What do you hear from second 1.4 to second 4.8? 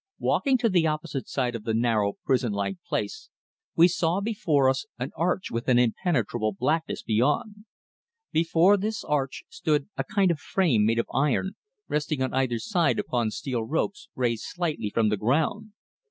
of the narrow, prison like place, we saw before